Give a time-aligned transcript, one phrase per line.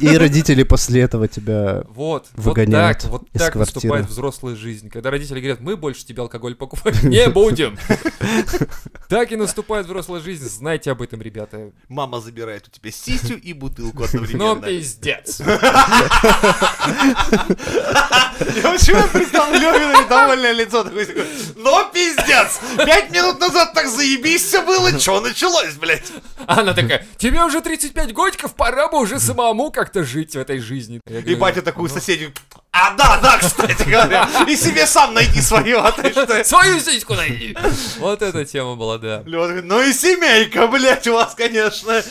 [0.00, 1.82] И родители после этого тебя...
[1.88, 3.74] Вот, Выгоняют вот так, вот из так квартиры.
[3.80, 4.90] наступает взрослая жизнь.
[4.90, 7.78] Когда родители говорят, мы больше тебе алкоголь покупать не будем.
[9.08, 11.72] Так и наступает взрослая жизнь, знайте об этом, ребята.
[11.88, 14.60] Мама забирает у тебя сисю и бутылку Ну, одновременно.
[14.66, 15.40] пиздец.
[17.30, 21.06] Я почему представил Лёвина недовольное лицо такое,
[21.56, 22.60] но пиздец!
[22.76, 26.12] Пять минут назад так заебись все было, чё началось, блядь?
[26.46, 30.60] А Она такая, тебе уже 35 годиков, пора бы уже самому как-то жить в этой
[30.60, 31.00] жизни.
[31.26, 32.32] И батя такую соседью,
[32.70, 36.44] а да, да, кстати говоря, и себе сам найди свое, а ты что?
[36.44, 37.56] Свою сиську найди.
[37.98, 39.22] Вот эта тема была, да.
[39.26, 42.02] Ну и семейка, блядь, у вас, конечно.